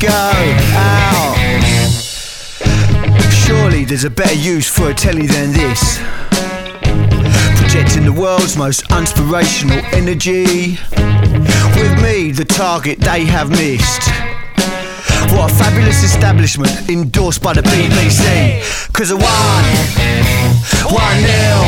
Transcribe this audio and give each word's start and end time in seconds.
Go 0.00 0.08
out. 0.08 1.36
Surely 3.44 3.84
there's 3.84 4.04
a 4.04 4.10
better 4.10 4.34
use 4.34 4.66
for 4.66 4.90
a 4.90 4.94
telly 4.94 5.26
than 5.26 5.52
this. 5.52 5.98
Projecting 7.60 8.04
the 8.04 8.12
world's 8.12 8.56
most 8.56 8.90
inspirational 8.90 9.78
energy. 9.92 10.78
With 11.76 12.02
me, 12.02 12.32
the 12.32 12.46
target 12.48 12.98
they 13.00 13.24
have 13.26 13.50
missed. 13.50 14.08
What 15.36 15.52
a 15.52 15.54
fabulous 15.54 16.02
establishment 16.02 16.88
endorsed 16.88 17.42
by 17.42 17.52
the 17.52 17.62
BBC. 17.62 18.62
Cause 18.92 19.12
I 19.12 19.16
won, 19.20 19.64
one 20.88 21.20
nil. 21.20 21.62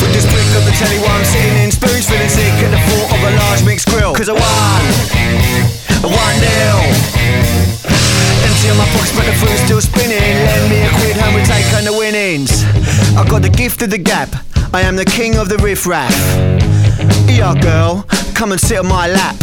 With 0.00 0.12
this 0.12 0.24
brick 0.32 0.48
of 0.56 0.64
the 0.64 0.72
telly 0.80 0.98
while 1.04 1.18
I'm 1.18 1.24
sitting 1.24 1.64
in 1.64 1.70
spoons 1.70 2.08
feeling 2.08 2.28
sick 2.28 2.52
at 2.64 2.70
the 2.70 2.80
thought 2.88 3.12
of 3.12 3.20
a 3.22 3.36
large 3.36 3.64
mixed 3.64 3.88
grill 3.88 4.14
Cause 4.14 4.28
I 4.28 4.32
won, 4.32 5.83
I 6.02 6.08
won 6.08 6.34
nil. 6.42 6.80
Empty 8.42 8.66
on 8.70 8.78
my 8.78 8.88
pockets 8.96 9.12
but 9.14 9.26
the 9.26 9.36
food's 9.38 9.60
still 9.62 9.80
spinning. 9.80 10.18
Lend 10.18 10.70
me 10.70 10.82
a 10.82 10.90
quid 10.98 11.16
home 11.16 11.34
we 11.34 11.42
take 11.44 11.68
on 11.74 11.84
the 11.84 11.92
winnings. 11.92 12.64
I 13.16 13.26
got 13.28 13.42
the 13.42 13.50
gift 13.50 13.82
of 13.82 13.90
the 13.90 13.98
gap. 13.98 14.30
I 14.74 14.80
am 14.80 14.96
the 14.96 15.04
king 15.04 15.36
of 15.36 15.48
the 15.48 15.56
riff 15.58 15.86
raff 15.86 16.10
Yeah 17.28 17.54
girl, 17.60 18.04
come 18.34 18.50
and 18.50 18.60
sit 18.60 18.78
on 18.78 18.88
my 18.88 19.06
lap. 19.06 19.36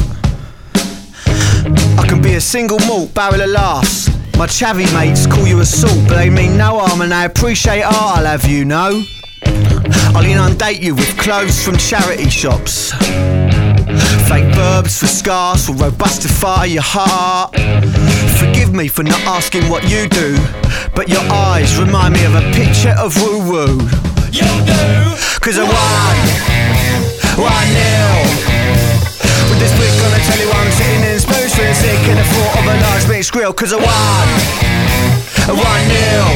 I 1.98 2.06
can 2.06 2.22
be 2.22 2.34
a 2.34 2.42
single 2.42 2.80
malt 2.80 3.14
barrel 3.14 3.40
of 3.40 3.50
laughs. 3.50 4.10
My 4.38 4.46
chavvy 4.48 4.92
mates 4.94 5.26
call 5.26 5.48
you 5.48 5.62
a 5.62 5.66
salt, 5.66 5.98
but 6.10 6.16
they 6.16 6.30
mean 6.30 6.58
no 6.58 6.80
harm 6.80 7.00
and 7.00 7.14
they 7.14 7.24
appreciate 7.24 7.84
art, 7.84 8.18
I'll 8.18 8.26
have 8.26 8.44
you 8.44 8.66
know. 8.66 9.04
I'll 10.14 10.26
inundate 10.26 10.82
you 10.82 10.96
with 10.96 11.18
clothes 11.18 11.64
from 11.64 11.78
charity 11.78 12.30
shops. 12.30 12.92
Fake 14.32 14.56
verbs 14.56 14.98
for 14.98 15.08
scars 15.08 15.68
will 15.68 15.76
robustify 15.76 16.64
your 16.72 16.88
heart. 16.88 17.52
Forgive 18.40 18.72
me 18.72 18.88
for 18.88 19.04
not 19.04 19.20
asking 19.28 19.68
what 19.68 19.84
you 19.92 20.08
do, 20.08 20.40
but 20.96 21.12
your 21.12 21.20
eyes 21.28 21.76
remind 21.76 22.16
me 22.16 22.24
of 22.24 22.40
a 22.40 22.46
picture 22.56 22.96
of 22.96 23.12
woo 23.20 23.44
woo. 23.44 23.76
You 24.32 24.48
do? 24.64 24.88
Cause 25.44 25.59
I 25.59 25.68
won, 25.68 26.16
one 27.44 27.70
nil. 27.76 28.16
With 29.52 29.59
this 29.59 29.76
on 29.76 30.12
the 30.16 30.24
telly 30.24 30.48
while 30.48 30.64
I'm 30.64 30.72
sitting 30.80 31.04
in 31.12 31.20
spoons 31.20 31.52
feeling 31.52 31.76
sick 31.76 32.00
in 32.08 32.16
the 32.16 32.24
thought 32.24 32.56
of 32.56 32.66
a 32.72 32.76
large 32.88 33.04
mixed 33.12 33.36
grill. 33.36 33.52
Cause 33.52 33.76
I 33.76 33.84
won, 33.84 34.28
one 35.59 35.84
nil. 35.92 36.32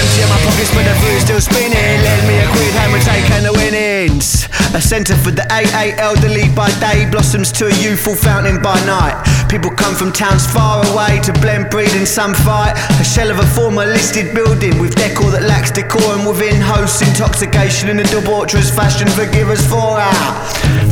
Empty 0.00 0.24
in 0.24 0.28
my 0.32 0.40
pockets 0.48 0.72
but 0.72 0.88
the 0.88 0.96
food's 0.96 1.28
still 1.28 1.40
spinning 1.44 1.76
Lend 1.76 2.24
me 2.26 2.40
a 2.40 2.48
quid, 2.48 2.72
hand 2.72 2.92
we 2.94 3.00
taking 3.04 3.44
the 3.44 3.52
winnings 3.52 4.41
A 4.74 4.80
centre 4.80 5.16
for 5.16 5.30
the 5.30 5.44
AA 5.52 5.92
elderly 6.00 6.48
by 6.56 6.70
day 6.80 7.04
Blossoms 7.10 7.52
to 7.52 7.66
a 7.66 7.74
youthful 7.76 8.14
fountain 8.16 8.62
by 8.62 8.80
night. 8.86 9.20
People 9.50 9.70
come 9.70 9.94
from 9.94 10.12
towns 10.12 10.46
far 10.46 10.80
away 10.92 11.20
To 11.24 11.32
blend, 11.44 11.68
breed 11.68 11.92
and 11.92 12.08
some 12.08 12.32
fight. 12.32 12.72
A 12.98 13.04
shell 13.04 13.30
of 13.30 13.38
a 13.38 13.46
former 13.46 13.84
listed 13.84 14.34
building 14.34 14.80
With 14.80 14.94
decor 14.94 15.30
that 15.32 15.42
lacks 15.42 15.70
decorum 15.70 16.24
Within 16.24 16.58
hosts 16.58 17.02
intoxication 17.02 17.90
In 17.90 18.00
a 18.00 18.04
debaucherous 18.04 18.74
fashion 18.74 19.08
Forgive 19.08 19.50
us 19.50 19.60
for 19.68 19.76
our 19.76 20.14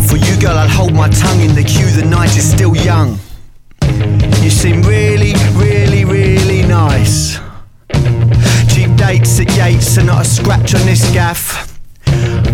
For 0.09 0.17
you 0.17 0.39
girl 0.39 0.59
I'll 0.59 0.69
hold 0.69 0.93
my 0.93 1.09
tongue 1.09 1.41
in 1.41 1.55
the 1.55 1.65
queue 1.65 1.91
The 1.91 2.05
night 2.05 2.37
is 2.37 2.51
still 2.51 2.77
young. 2.77 3.19
You 4.43 4.51
seem 4.51 4.83
really, 4.83 5.33
really, 5.55 6.05
really 6.05 6.63
nice. 6.63 7.39
Cheap 8.73 8.97
dates 8.97 9.41
at 9.41 9.55
Yates 9.57 9.97
and 9.97 10.07
not 10.07 10.23
a 10.23 10.29
scratch 10.29 10.75
on 10.75 10.85
this 10.87 11.11
gaff. 11.13 11.70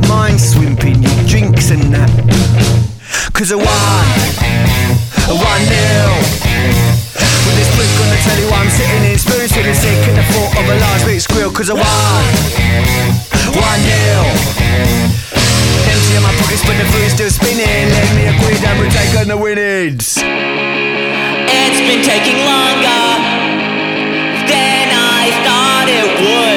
Mind 0.08 0.40
swimping, 0.40 1.02
you 1.02 1.10
drinks 1.28 1.70
and 1.70 1.82
that. 1.92 2.10
Cause 3.32 3.52
I 3.52 3.56
won, 3.56 3.66
I 3.66 5.32
won 5.34 5.60
nil. 5.66 6.14
With 7.46 7.56
this 7.58 7.70
brick 7.76 7.90
on 8.00 8.08
the 8.10 8.18
telly 8.24 8.46
while 8.48 8.62
I'm 8.62 8.70
sitting 8.70 9.02
in 9.06 9.18
spoons 9.18 9.52
feeling 9.52 9.74
sick 9.74 9.98
at 10.08 10.14
the 10.16 10.24
thought 10.32 10.52
of 10.56 10.64
a 10.66 10.76
large 10.78 11.04
mixed 11.06 11.28
grill. 11.28 11.50
Cause 11.52 11.70
I 11.70 11.76
won, 11.76 12.24
one 13.54 13.80
nil. 13.84 14.24
Empty 15.90 16.12
in 16.16 16.22
my 16.22 16.32
pockets 16.40 16.62
but 16.64 16.76
the 16.78 16.86
food's 16.94 17.12
still 17.12 17.30
spinning. 17.30 17.90
Lend 17.92 18.10
me 18.16 18.24
a 18.30 18.34
quid 18.40 18.62
and 18.64 18.78
we'll 18.80 18.90
take 18.90 19.12
on 19.20 19.28
the 19.28 19.36
winnings. 19.36 20.16
It's 20.16 21.80
been 21.82 22.02
taking 22.02 22.40
longer 22.46 23.04
than 24.48 24.86
I 24.90 25.28
thought 25.44 25.86
it 25.90 26.08
would, 26.24 26.55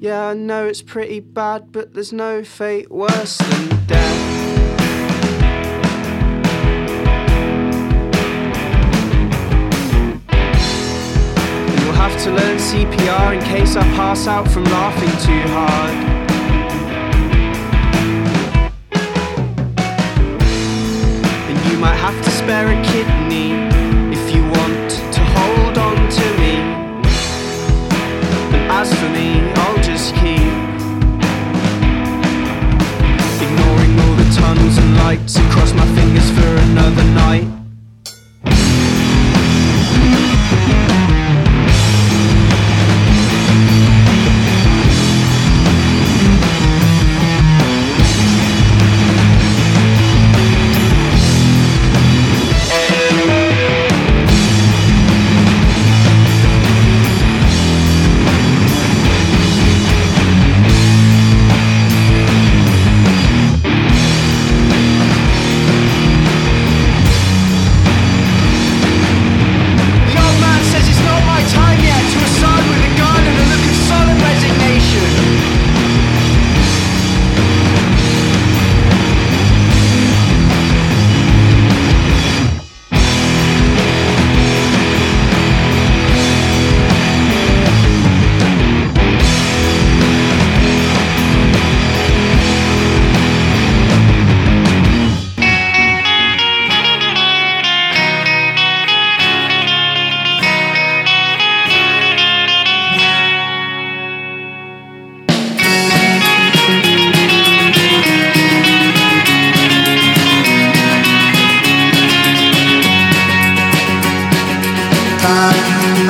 Yeah, 0.00 0.28
I 0.28 0.34
know 0.34 0.64
it's 0.68 0.80
pretty 0.80 1.18
bad, 1.18 1.72
but 1.72 1.92
there's 1.92 2.12
no 2.12 2.44
fate 2.44 2.88
worse 2.88 3.36
than 3.36 3.86
death. 3.86 4.28
You'll 11.82 11.94
have 11.94 12.16
to 12.22 12.30
learn 12.30 12.58
CPR 12.58 13.34
in 13.34 13.42
case 13.42 13.74
I 13.74 13.82
pass 13.96 14.28
out 14.28 14.48
from 14.48 14.62
laughing 14.66 15.10
too 15.26 15.42
hard. 15.48 15.90
And 21.50 21.72
you 21.72 21.78
might 21.78 21.96
have 21.96 22.24
to 22.24 22.30
spare 22.30 22.68
a 22.68 22.84
kid 22.84 23.17
for 36.30 36.56
another 36.70 37.04
night. 37.14 37.47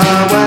away. 0.00 0.37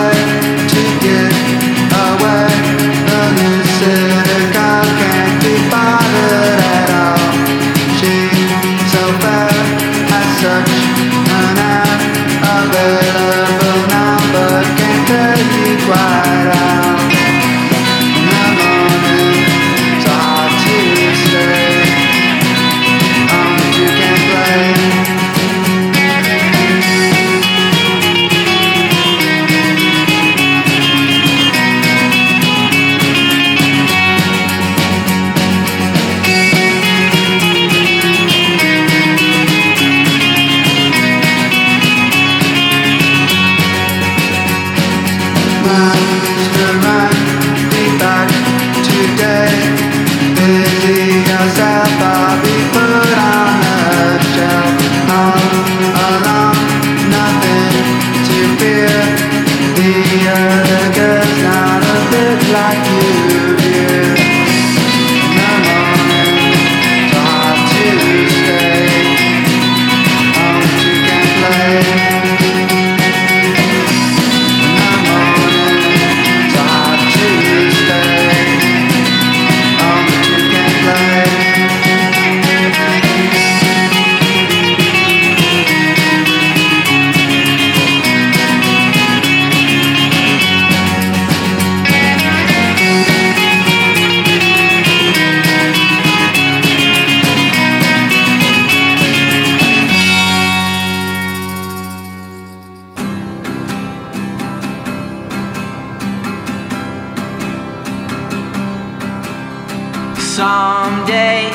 day. 111.21 111.45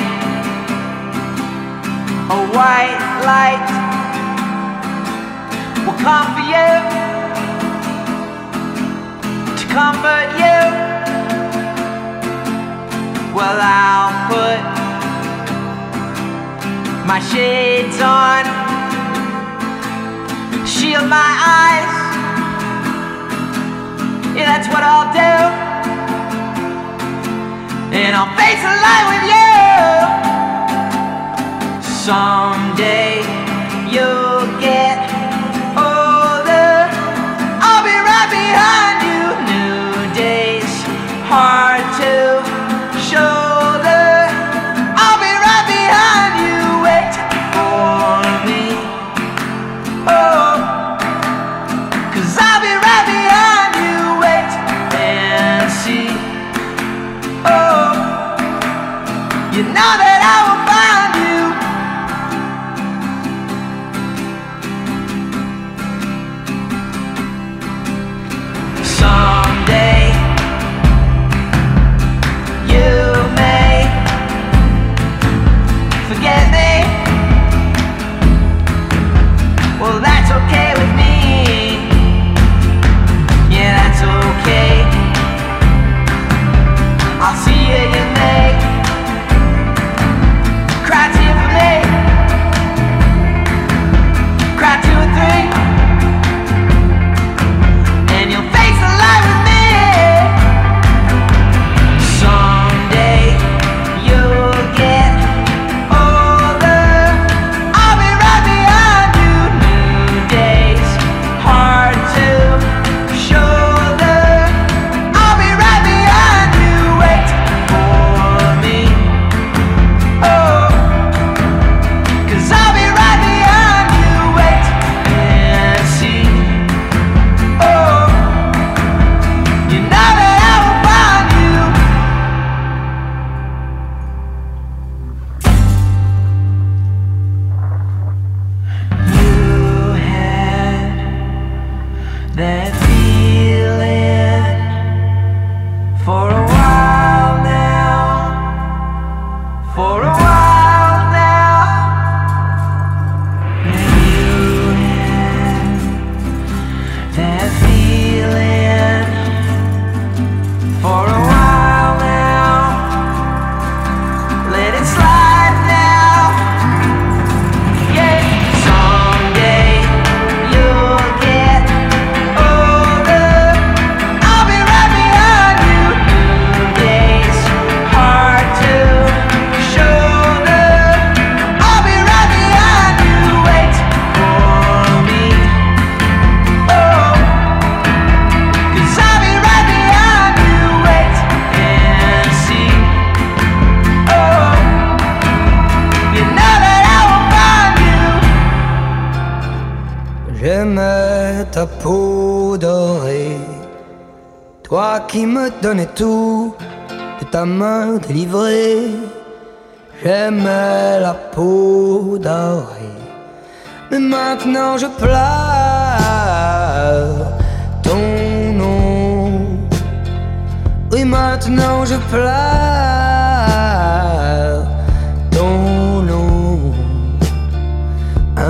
A 2.36 2.38
white 2.56 3.02
light 3.30 3.66
will 5.84 5.98
come 6.08 6.26
for 6.36 6.44
you 6.54 6.70
to 9.58 9.64
comfort 9.78 10.28
you. 10.42 10.60
Well, 13.36 13.58
I'll 13.80 14.14
put 14.32 14.60
my 17.10 17.20
shades 17.30 17.98
on, 18.20 18.42
shield 20.74 21.08
my 21.18 21.30
eyes. 21.60 21.92
Yeah, 24.36 24.46
that's 24.50 24.68
what 24.72 24.82
I'll 24.90 25.10
do 25.22 25.65
and 28.04 28.14
I'll 28.14 28.28
face 28.36 28.60
the 28.60 28.74
light 28.84 29.06
with 29.12 29.24
you. 29.32 29.46
Someday 31.80 33.24
you'll 33.90 34.60
get. 34.60 35.05
Now 59.76 59.92
that 60.00 60.24
I 60.24 60.45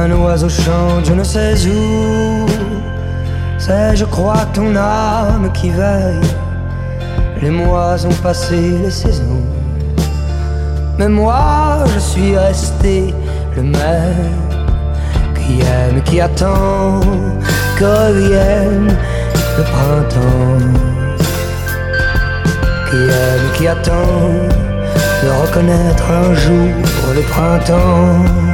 un 0.07 0.13
oiseau 0.13 0.49
chante 0.49 1.05
je 1.05 1.13
ne 1.13 1.25
sais 1.25 1.55
où. 1.69 2.47
C'est, 3.59 3.97
je 3.97 4.05
crois, 4.05 4.45
ton 4.55 4.77
âme 4.77 5.51
qui 5.53 5.71
veille. 5.71 6.31
Les 7.43 7.51
mois 7.51 7.97
ont 8.07 8.23
passé, 8.23 8.57
les 8.85 8.91
saisons. 8.91 9.45
Mais 10.99 11.09
moi, 11.09 11.85
je 11.95 11.99
suis 11.99 12.39
resté 12.39 13.15
le 13.57 13.63
même 13.63 14.37
qui 15.35 15.61
aime, 15.61 16.01
qui 16.03 16.21
attend 16.21 17.01
que 17.79 18.13
vienne 18.29 18.97
le 19.59 19.65
printemps. 19.75 20.67
Qui 22.89 22.97
aime, 22.97 23.47
qui 23.57 23.67
attend 23.67 24.23
de 25.23 25.29
reconnaître 25.43 26.05
un 26.11 26.35
jour 26.35 26.71
le 27.15 27.23
printemps. 27.23 28.46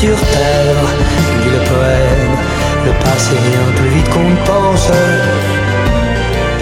sur 0.00 0.16
terre, 0.16 0.84
lis 1.42 1.50
le 1.50 1.62
poème, 1.70 2.34
le 2.86 2.92
passé 3.04 3.34
vient 3.34 3.72
plus 3.74 3.88
vite 3.96 4.08
qu'on 4.10 4.28
ne 4.28 4.36
pense. 4.46 4.90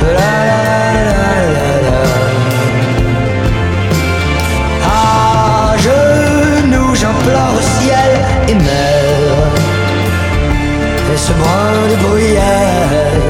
La, 0.00 0.38
la, 0.48 0.62
la, 1.86 2.02
ah, 4.84 5.74
genoux, 5.86 6.94
j'implore 6.94 7.52
au 7.58 7.64
ciel 7.76 8.10
et 8.48 8.54
mer, 8.54 9.28
et 11.12 11.18
ce 11.18 11.32
brin 11.32 11.72
de 11.90 11.96
bruyère, 12.06 13.20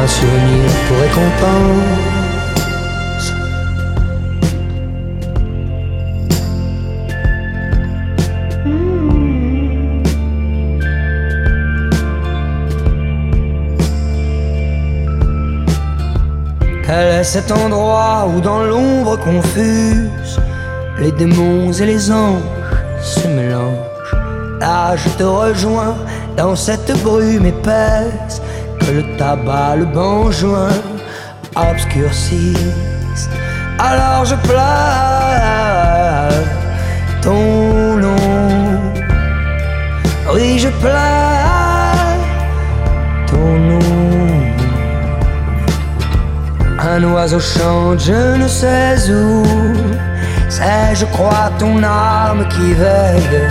un 0.00 0.06
souvenir 0.06 0.70
pour 0.86 0.98
récompense. 1.00 2.15
Elle 16.88 17.20
est 17.20 17.24
cet 17.24 17.50
endroit 17.50 18.28
où 18.28 18.40
dans 18.40 18.62
l'ombre 18.62 19.18
confuse, 19.18 20.40
les 21.00 21.10
démons 21.10 21.72
et 21.72 21.84
les 21.84 22.12
anges 22.12 22.42
se 23.02 23.26
mélangent? 23.26 24.14
Là 24.60 24.94
je 24.96 25.08
te 25.10 25.24
rejoins 25.24 25.96
dans 26.36 26.54
cette 26.54 26.92
brume 27.02 27.46
épaisse 27.46 28.40
que 28.80 28.92
le 28.92 29.16
tabac, 29.16 29.76
le 29.76 29.86
banjoin 29.86 30.68
obscurcissent. 31.56 33.28
Alors 33.78 34.24
je 34.24 34.36
pleure 34.46 36.32
ton 37.20 37.96
nom. 37.96 38.16
Oui, 40.32 40.58
je 40.58 40.68
pleure. 40.68 41.35
Un 46.96 47.04
oiseau 47.12 47.38
chante, 47.38 48.00
je 48.00 48.38
ne 48.38 48.48
sais 48.48 48.96
où. 49.12 49.42
C'est, 50.48 50.94
je 50.94 51.04
crois, 51.04 51.52
ton 51.58 51.82
âme 51.82 52.48
qui 52.48 52.72
veille. 52.72 53.50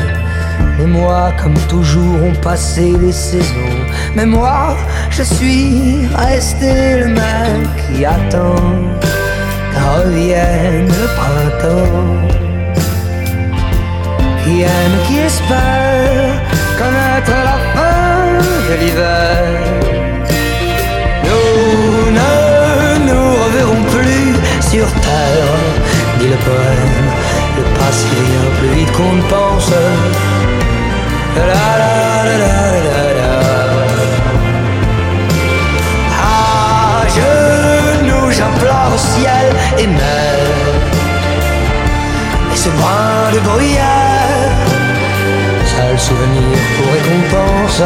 Les 0.80 0.88
mois, 0.88 1.32
comme 1.40 1.54
toujours, 1.70 2.24
ont 2.24 2.42
passé 2.42 2.96
les 3.00 3.12
saisons. 3.12 3.78
Mais 4.16 4.26
moi, 4.26 4.76
je 5.12 5.22
suis 5.22 6.08
resté 6.18 7.02
le 7.02 7.08
mec 7.10 7.70
qui 7.88 8.04
attend 8.04 8.56
qu'en 9.76 10.02
revienne 10.02 10.88
le 10.88 11.08
printemps. 11.20 12.28
Qui 14.44 14.62
aime, 14.64 14.98
qui 15.08 15.20
espère 15.20 16.34
connaître 16.80 17.36
la 17.50 17.58
fin 17.76 18.40
de 18.68 18.74
l'hiver. 18.82 19.95
Sur 24.76 24.92
terre, 25.08 25.52
dit 26.20 26.28
le 26.28 26.40
poème. 26.48 27.08
Le 27.58 27.64
passé 27.80 28.08
vient 28.30 28.52
plus 28.60 28.74
vite 28.78 28.92
qu'on 28.92 29.14
ne 29.14 29.26
pense. 29.34 29.72
La 31.38 31.44
la 31.52 31.66
la 32.30 32.38
la 32.40 32.56
j'implore 38.38 38.90
au 38.96 39.02
ciel 39.14 39.46
et 39.82 39.88
mer. 39.88 40.40
Et 42.54 42.58
ce 42.64 42.70
brin 42.80 43.32
de 43.36 43.40
bruyère, 43.48 44.56
seul 45.74 45.98
souvenir 46.08 46.58
pour 46.76 46.88
récompense. 46.96 47.82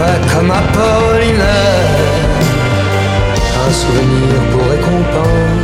Ouais, 0.00 0.20
comme 0.32 0.50
Apollinaire, 0.60 2.29
un 3.72 4.50
pour 4.50 4.68
récompense. 4.68 5.60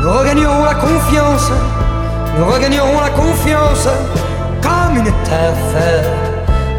Nous 0.00 0.12
regagnerons 0.12 0.64
la 0.64 0.74
confiance, 0.74 1.50
nous 2.38 2.46
regagnerons 2.46 3.00
la 3.00 3.10
confiance 3.10 3.88
comme 4.62 4.96
une 4.96 5.12
terre 5.24 5.56
ferme, 5.72 6.14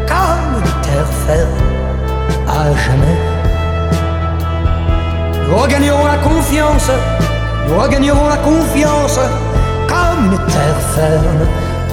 comme 0.06 0.62
une 0.64 0.80
terre 0.80 1.12
ferme, 1.26 1.58
à 2.48 2.74
jamais. 2.74 3.18
Nous 5.46 5.56
regagnerons 5.56 6.06
la 6.06 6.16
confiance, 6.16 6.90
nous 7.68 7.78
regagnerons 7.78 8.28
la 8.28 8.36
confiance 8.38 9.18
comme 9.88 10.32
une 10.32 10.38
terre 10.46 10.80
ferme, 10.94 11.46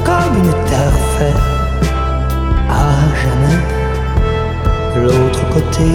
comme 0.03 0.37
une 0.37 0.53
terre 0.69 0.97
ferme, 1.17 1.39
à 2.69 3.15
jamais. 3.21 3.61
De 4.95 5.01
l'autre 5.01 5.49
côté, 5.49 5.91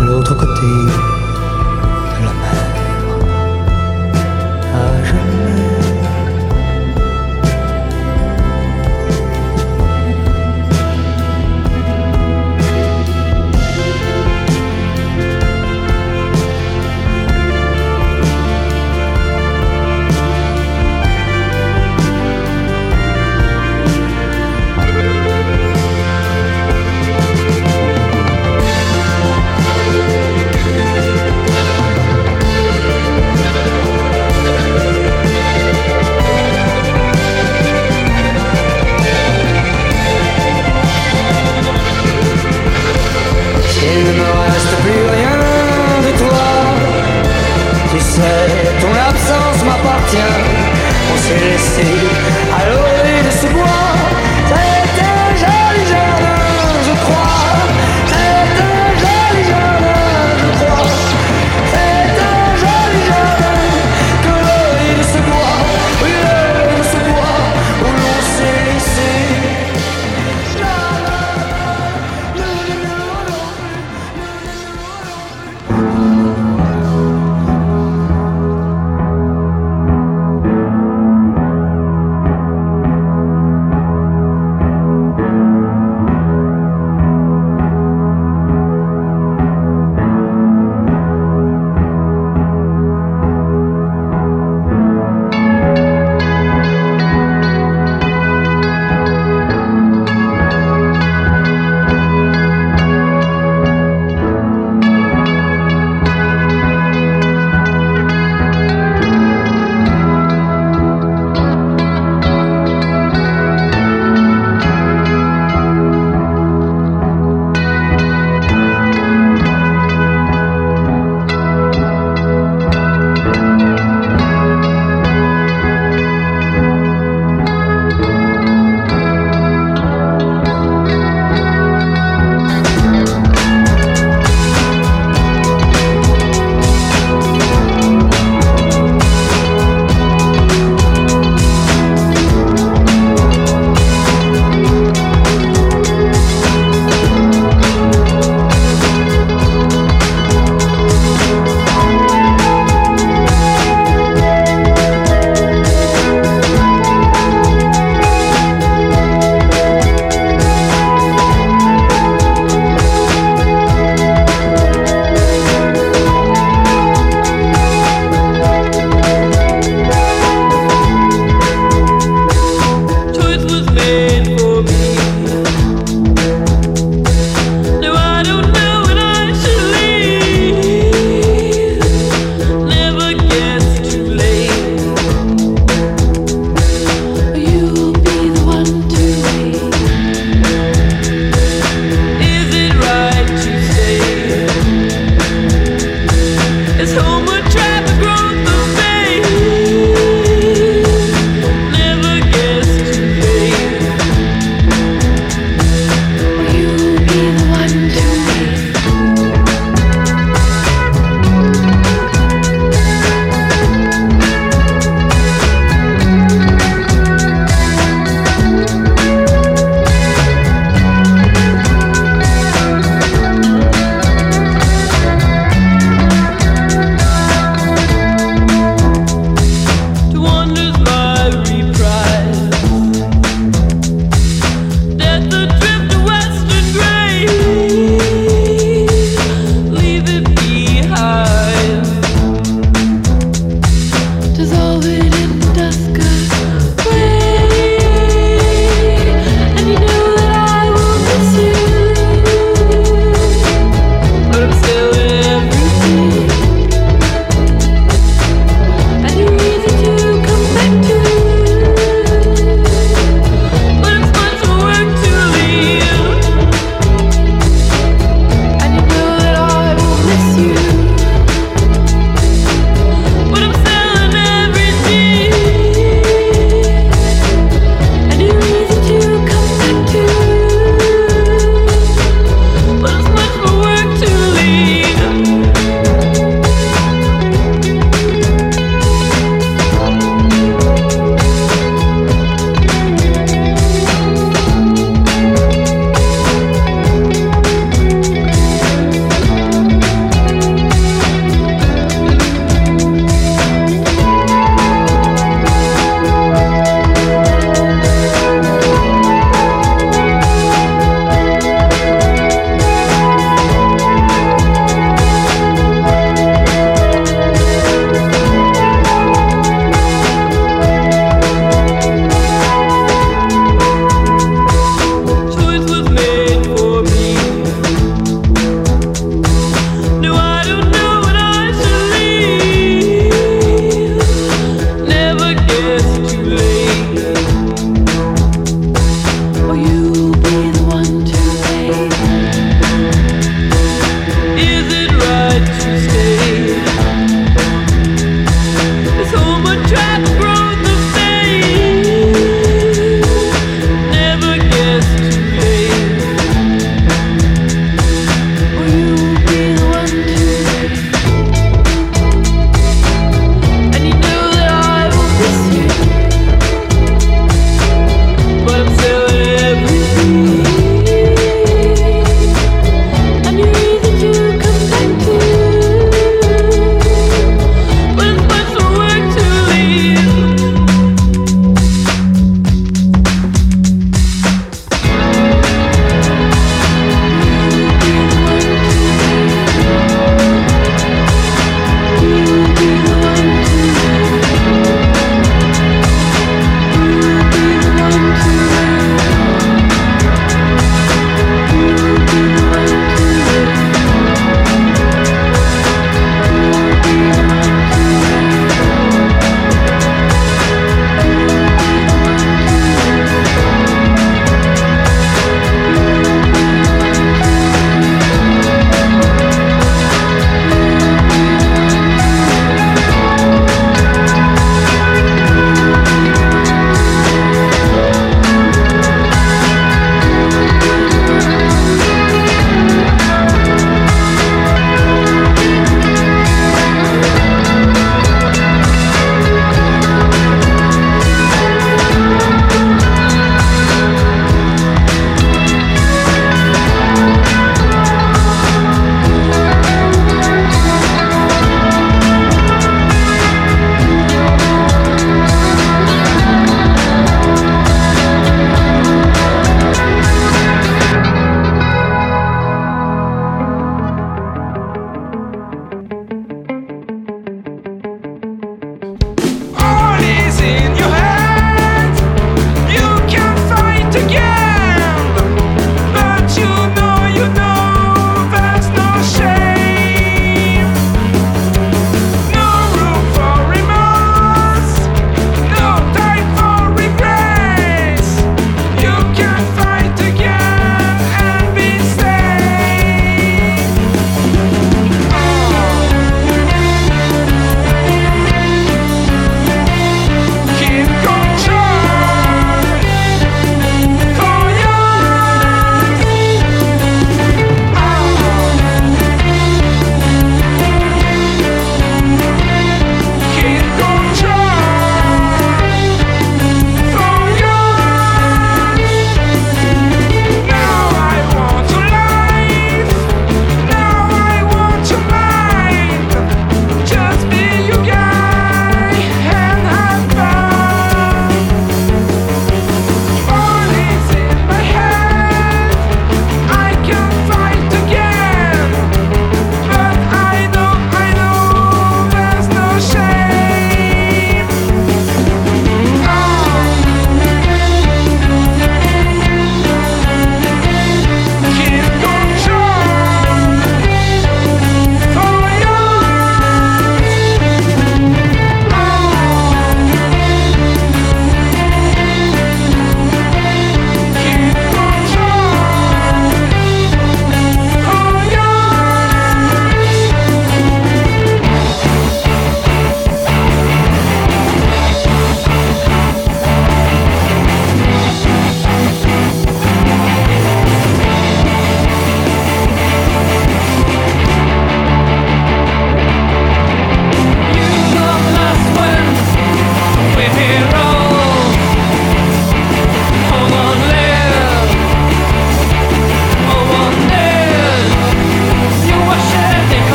l'autre 0.00 0.34
côté 0.34 1.13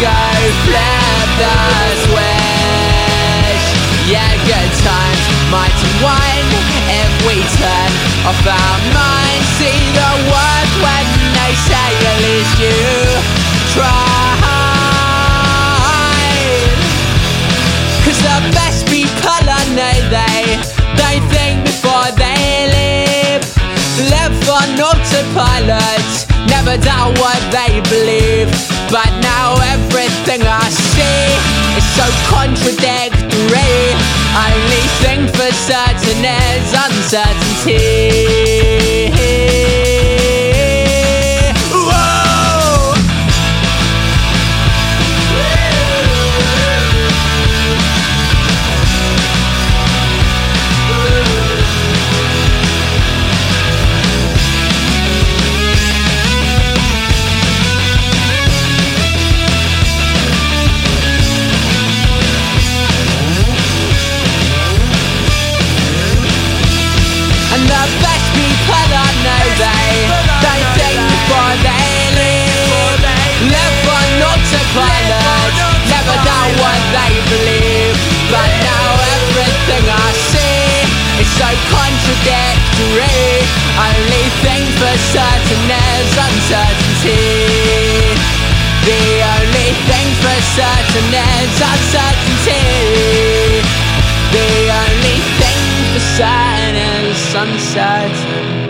go 0.00 0.20
flabber's 0.64 2.02
wish 2.16 3.66
Yeah, 4.08 4.32
good 4.48 4.72
times 4.80 5.24
might 5.52 5.76
unwind 5.76 6.48
If 6.88 7.10
we 7.28 7.36
turn 7.60 7.92
off 8.24 8.46
our 8.46 8.78
minds. 8.96 9.46
See 9.60 9.80
the 9.92 10.12
worst 10.32 10.74
when 10.84 11.06
they 11.36 11.52
say 11.68 11.90
at 12.10 12.18
least 12.24 12.54
you 12.64 12.80
tried. 13.74 14.00
Cause 18.04 18.20
the 18.24 18.38
best 18.56 18.86
people 18.86 19.28
I 19.28 19.62
know 19.76 19.96
they 20.16 20.58
They 20.96 21.16
think 21.28 21.64
before 21.64 22.10
they 22.16 22.29
gone 24.50 24.80
up. 24.80 24.90
Never 26.48 26.76
doubt 26.82 27.18
what 27.18 27.40
they 27.50 27.80
believe. 27.88 28.50
But 28.90 29.10
now 29.22 29.54
everything 29.74 30.42
I 30.42 30.68
see 30.68 31.26
is 31.78 31.86
so 31.94 32.06
contradictory. 32.26 33.94
Only 34.46 34.84
thing 35.02 35.28
for 35.36 35.50
certain 35.54 36.24
is 36.24 36.74
uncertainty. 36.86 38.59
Contradictory 82.20 83.40
Only 83.80 84.24
thing 84.44 84.64
for 84.76 84.96
certain 85.12 85.70
is 85.70 86.12
uncertainty. 86.16 87.16
The 88.84 89.00
only 89.36 89.70
thing 89.88 90.08
for 90.20 90.38
certain 90.56 91.14
is 91.14 91.60
uncertainty. 91.72 92.64
The 94.32 94.48
only 94.82 95.18
thing 95.40 95.60
for 95.92 96.02
certain 96.16 97.06
is 97.06 97.34
uncertainty. 97.34 98.69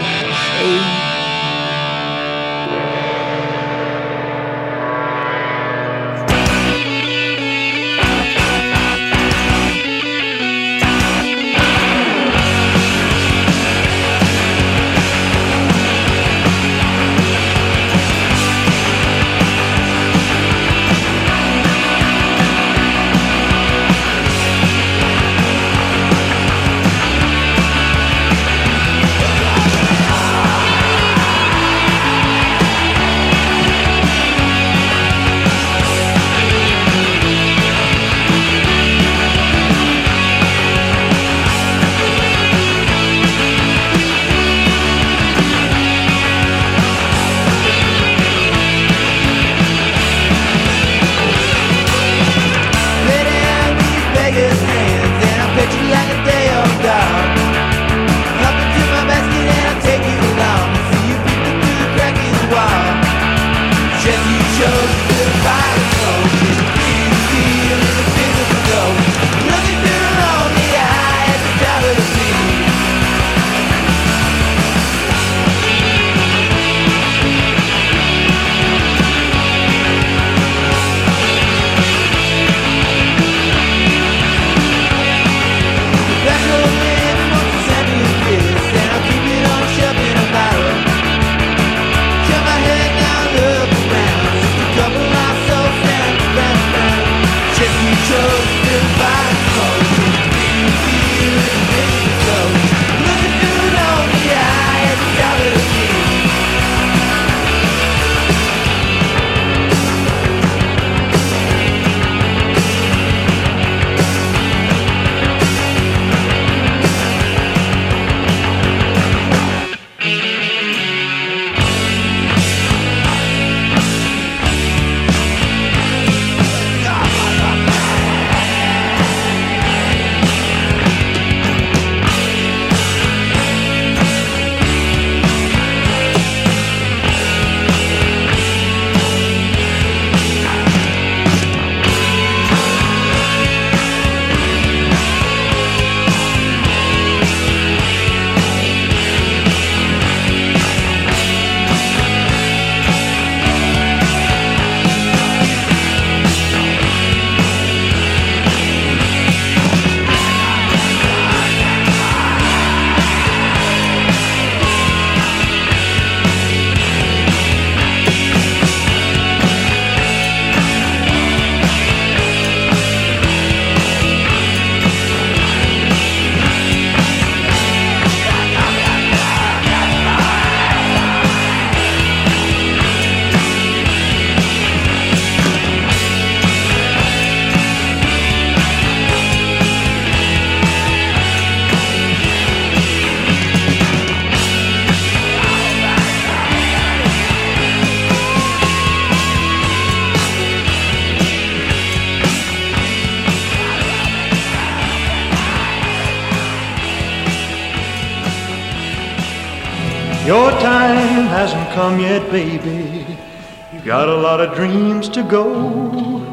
Go. 215.31 216.27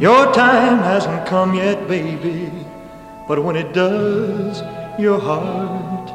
Your 0.00 0.32
time 0.32 0.78
hasn't 0.78 1.24
come 1.26 1.54
yet, 1.54 1.86
baby. 1.86 2.50
But 3.28 3.44
when 3.44 3.54
it 3.54 3.72
does, 3.72 4.62
your 4.98 5.20
heart 5.20 6.10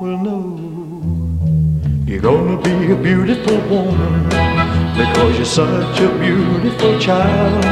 will 0.00 0.18
know. 0.26 0.46
You're 2.06 2.22
gonna 2.22 2.60
be 2.62 2.92
a 2.92 2.96
beautiful 2.96 3.58
woman 3.68 4.22
because 4.96 5.36
you're 5.36 5.44
such 5.44 6.00
a 6.00 6.08
beautiful 6.18 6.98
child. 7.00 7.64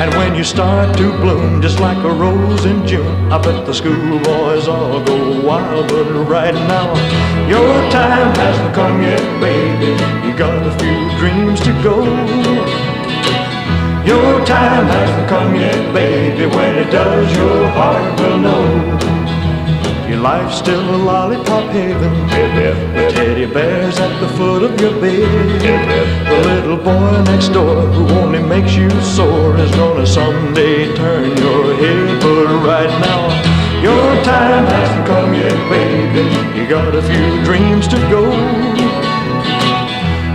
And 0.00 0.12
when 0.14 0.34
you 0.34 0.44
start 0.44 0.94
to 0.98 1.12
bloom 1.22 1.62
just 1.62 1.80
like 1.80 1.96
a 2.04 2.12
rose 2.12 2.66
in 2.66 2.86
June, 2.86 3.32
I 3.32 3.38
bet 3.38 3.64
the 3.64 3.72
schoolboys 3.72 4.68
all 4.68 5.02
go 5.02 5.40
wild. 5.40 5.88
But 5.88 6.12
right 6.28 6.54
now, 6.54 6.88
your 7.48 7.72
time 7.90 8.34
hasn't 8.34 8.74
come 8.74 9.00
yet, 9.00 9.24
baby. 9.40 10.05
Baby. 15.96 16.44
When 16.54 16.74
it 16.76 16.90
does, 16.90 17.28
your 17.36 17.68
heart 17.78 18.20
will 18.20 18.38
know. 18.46 18.64
Your 20.08 20.20
life's 20.20 20.58
still 20.58 20.84
a 20.94 20.98
lollipop 21.08 21.66
heaven. 21.72 22.12
The 22.96 23.04
teddy 23.14 23.46
bear's 23.46 23.98
at 23.98 24.12
the 24.20 24.28
foot 24.36 24.62
of 24.68 24.78
your 24.80 24.94
bed. 25.00 25.60
The 26.30 26.38
little 26.50 26.76
boy 26.76 27.22
next 27.30 27.48
door 27.48 27.80
who 27.96 28.02
only 28.20 28.42
makes 28.42 28.74
you 28.76 28.90
sore 29.16 29.56
is 29.56 29.70
gonna 29.82 30.06
someday 30.06 30.94
turn 30.94 31.34
your 31.44 31.64
head. 31.82 32.20
But 32.22 32.46
right 32.70 32.94
now, 33.08 33.22
your 33.88 34.06
time 34.22 34.64
hasn't 34.76 35.06
come 35.12 35.32
yet, 35.34 35.58
baby. 35.74 36.24
You 36.56 36.68
got 36.68 36.94
a 36.94 37.02
few 37.10 37.28
dreams 37.48 37.88
to 37.88 37.98
go. 38.14 38.22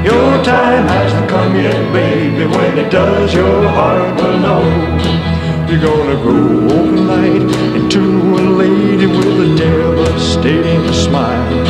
Your 0.10 0.30
time 0.44 0.86
hasn't 0.96 1.30
come 1.30 1.54
yet, 1.56 1.82
baby. 1.94 2.46
When 2.56 2.78
it 2.84 2.90
does, 2.90 3.32
your 3.34 3.68
heart 3.78 4.16
will 4.20 4.40
know. 4.40 5.31
You're 5.72 5.80
gonna 5.80 6.22
grow 6.22 6.68
overnight 6.68 7.50
into 7.78 8.02
a 8.02 8.44
lady 8.60 9.06
with 9.06 9.40
a 9.40 9.56
devastating 9.56 10.92
smile. 10.92 11.66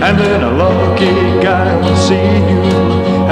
And 0.00 0.16
then 0.16 0.44
a 0.44 0.52
lucky 0.52 1.10
guy 1.42 1.74
will 1.74 1.96
see 1.96 2.14
you 2.14 2.62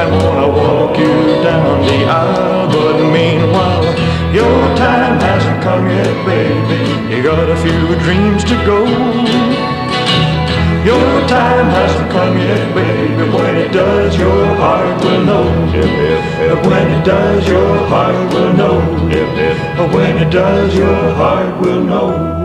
and 0.01 0.11
wanna 0.21 0.49
walk 0.49 0.99
you 0.99 1.15
down 1.45 1.83
the 1.87 2.07
aisle. 2.07 2.67
But 2.73 3.13
meanwhile, 3.13 3.85
your 4.35 4.77
time 4.77 5.21
hasn't 5.21 5.63
come 5.63 5.89
yet, 5.89 6.27
baby. 6.27 7.15
You 7.15 7.23
got 7.23 7.49
a 7.49 7.57
few 7.59 7.95
dreams 8.01 8.43
to 8.43 8.57
go. 8.67 9.80
Your 10.85 11.29
time 11.29 11.67
hasn't 11.67 12.11
come 12.11 12.39
yet, 12.39 12.75
baby. 12.75 13.31
When 13.31 13.57
it 13.57 13.71
does, 13.71 14.17
your 14.17 14.47
heart 14.57 15.05
will 15.05 15.25
know. 15.25 15.45
When 16.69 16.91
it 16.91 17.05
does, 17.05 17.47
your 17.47 17.87
heart 17.87 18.33
will 18.33 18.53
know. 18.55 18.81
When 19.95 20.17
it 20.17 20.31
does, 20.31 20.75
your 20.75 21.15
heart 21.15 21.61
will 21.61 21.85
know. 21.85 22.40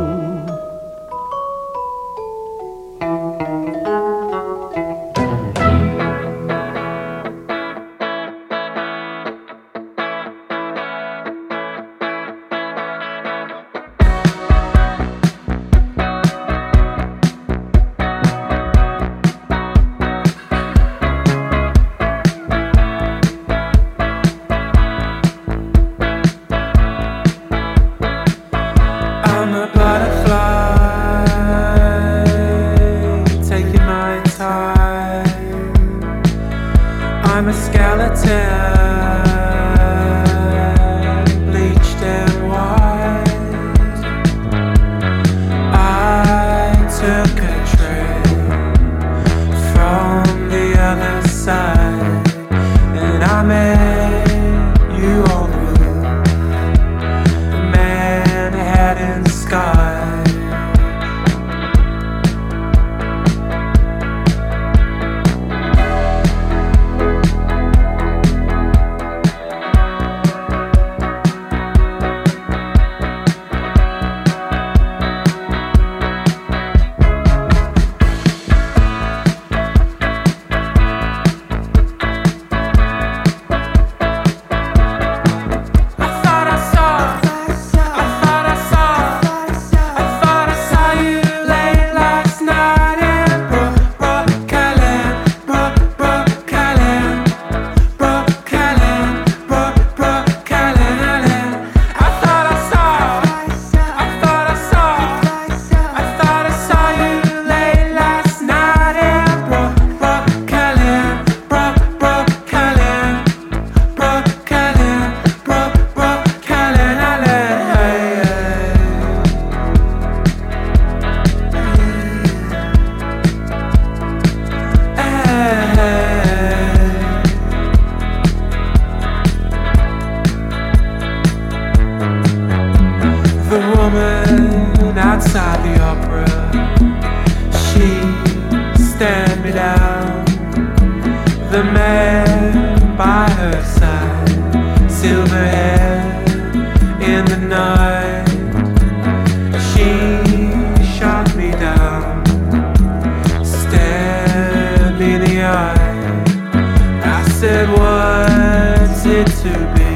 be 159.58 159.92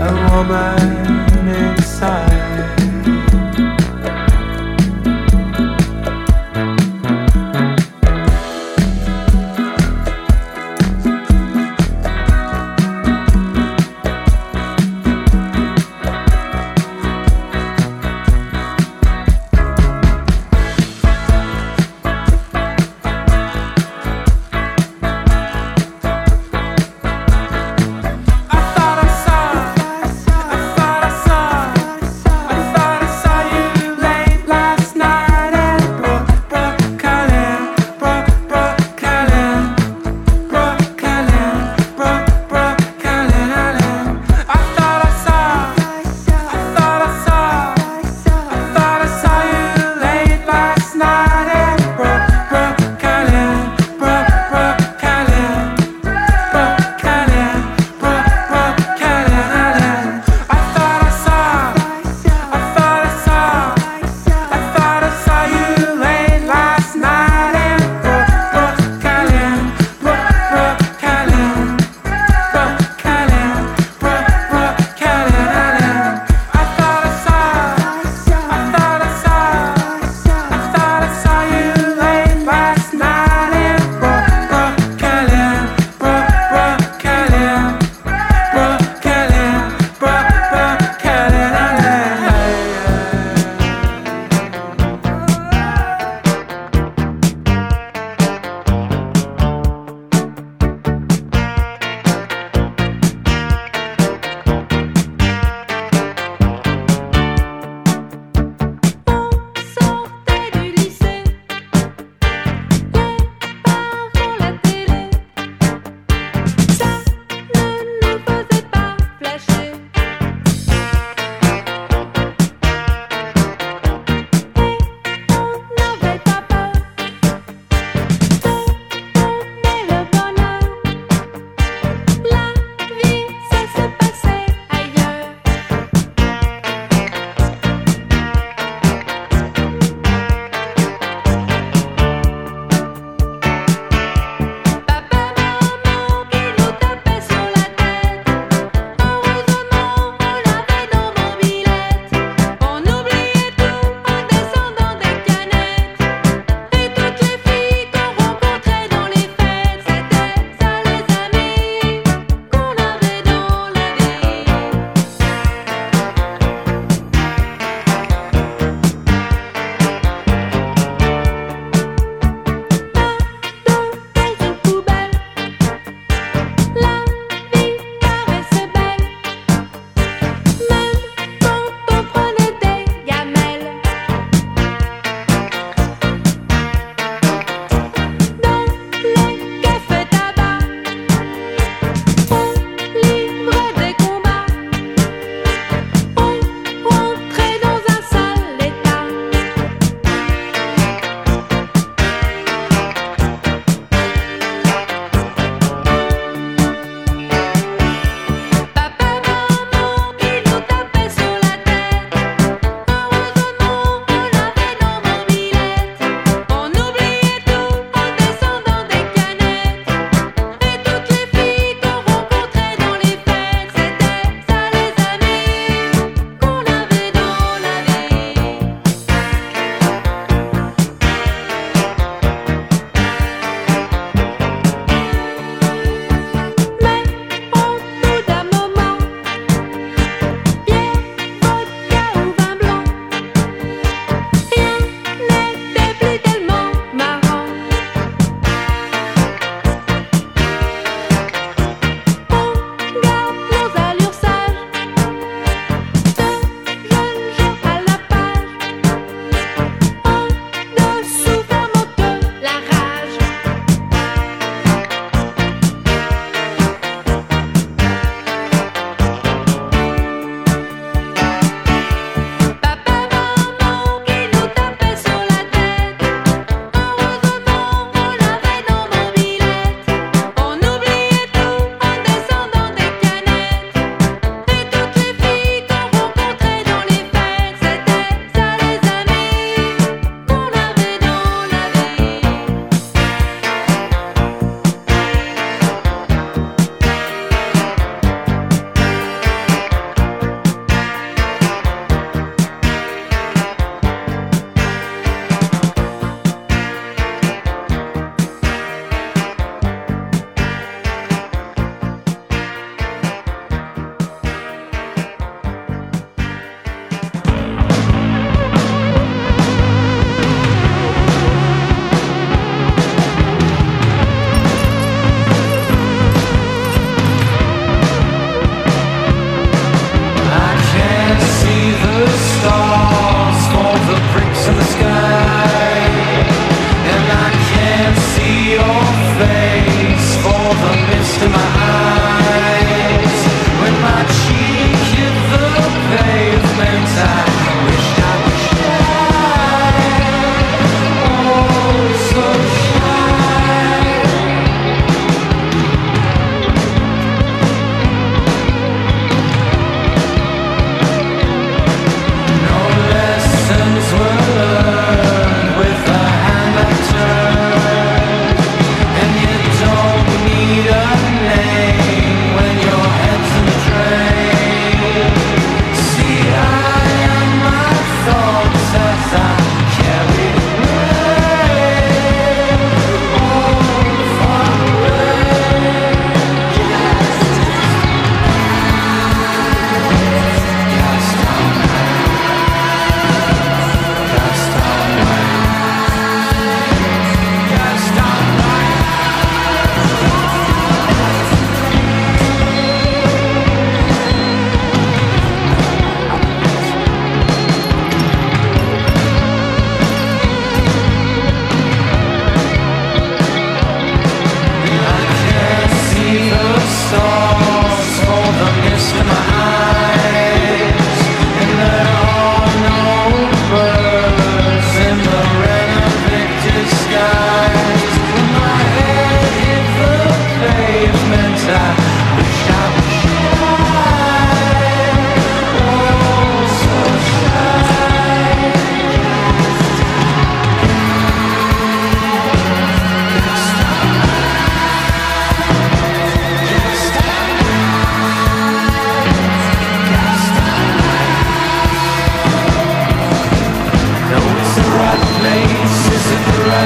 a 0.00 0.30
woman. 0.30 0.97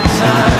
good 0.00 0.08
time. 0.08 0.51